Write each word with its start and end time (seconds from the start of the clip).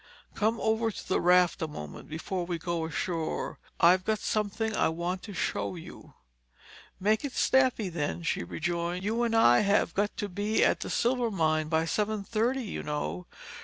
"Come 0.33 0.59
over 0.59 0.89
to 0.89 1.07
the 1.07 1.21
raft 1.21 1.61
a 1.61 1.67
moment, 1.67 2.09
before 2.09 2.43
we 2.43 2.57
go 2.57 2.85
ashore. 2.85 3.59
I've 3.79 4.03
got 4.03 4.17
something 4.17 4.75
I 4.75 4.89
want 4.89 5.21
to 5.21 5.33
show 5.35 5.75
you." 5.75 6.13
"Make 6.99 7.23
it 7.23 7.33
snappy, 7.33 7.87
then," 7.87 8.23
she 8.23 8.43
rejoined. 8.43 9.03
"You 9.03 9.21
and 9.21 9.35
I 9.35 9.59
have 9.59 9.93
got 9.93 10.17
to 10.17 10.27
be 10.27 10.65
at 10.65 10.79
Silvermine 10.79 11.69
by 11.69 11.85
seven 11.85 12.23
thirty, 12.23 12.63
you 12.63 12.81
know. 12.81 13.27